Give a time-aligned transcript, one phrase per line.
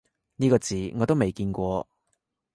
[0.37, 1.87] 呢個字我都未見過